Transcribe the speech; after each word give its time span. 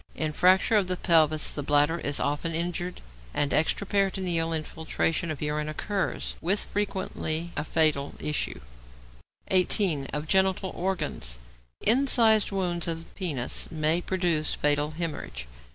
In 0.15 0.31
fracture 0.31 0.77
of 0.77 0.87
the 0.87 0.97
pelvis 0.97 1.51
the 1.51 1.61
bladder 1.61 1.99
is 1.99 2.19
often 2.19 2.55
injured, 2.55 3.01
and 3.35 3.51
extraperitoneal 3.53 4.51
infiltration 4.51 5.29
of 5.29 5.43
urine 5.43 5.69
occurs, 5.69 6.35
with 6.41 6.65
frequently 6.65 7.51
a 7.55 7.63
fatal 7.63 8.15
issue. 8.19 8.61
18. 9.49 10.07
=Of 10.07 10.27
Genital 10.27 10.71
Organs.= 10.75 11.37
Incised 11.81 12.51
wounds 12.51 12.87
of 12.87 13.13
penis 13.13 13.67
may 13.69 14.01
produce 14.01 14.55
fatal 14.55 14.95
hæmorrhage. 14.97 15.43